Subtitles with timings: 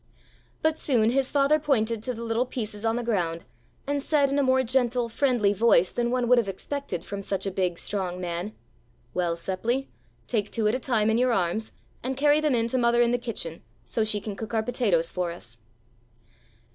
[0.63, 3.43] But soon his father pointed to the little pieces on the ground
[3.85, 7.45] and said in a more gentle, friendly voice than one would have expected from such
[7.45, 8.53] a big, strong man:
[9.13, 9.89] "Well, Seppli,
[10.25, 13.11] take two at a time in your arms and carry them in to mother in
[13.11, 15.59] the kitchen, so she can cook our potatoes for us."